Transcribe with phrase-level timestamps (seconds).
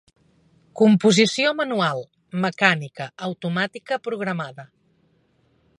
[0.79, 2.01] Composició manual,
[2.45, 4.69] mecànica, automàtica, programada.